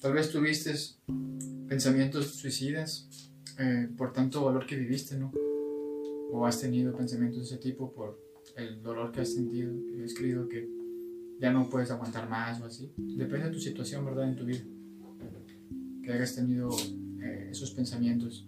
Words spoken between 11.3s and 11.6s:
ya